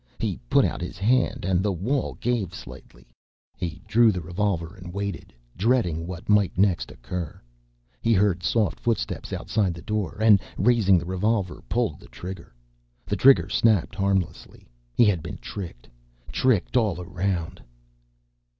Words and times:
He 0.19 0.39
put 0.49 0.65
out 0.65 0.81
his 0.81 0.97
hand, 0.97 1.45
and 1.45 1.61
the 1.61 1.71
wall 1.71 2.15
gave 2.15 2.55
slightly. 2.55 3.13
He 3.55 3.83
drew 3.85 4.11
the 4.11 4.19
revolver 4.19 4.75
and 4.75 4.91
waited, 4.91 5.31
dreading 5.55 6.07
what 6.07 6.27
might 6.27 6.57
next 6.57 6.89
occur. 6.89 7.39
He 8.01 8.11
heard 8.13 8.41
soft 8.41 8.79
footsteps 8.79 9.31
outside 9.31 9.75
the 9.75 9.81
door, 9.83 10.17
and, 10.19 10.41
raising 10.57 10.97
the 10.97 11.05
revolver, 11.05 11.61
pulled 11.69 11.99
the 11.99 12.07
trigger. 12.09 12.51
The 13.05 13.15
trigger 13.15 13.47
snapped 13.47 13.93
harmlessly. 13.93 14.67
He 14.95 15.05
had 15.05 15.21
been 15.21 15.37
tricked, 15.37 15.87
tricked 16.31 16.75
all 16.75 16.99
around. 16.99 17.61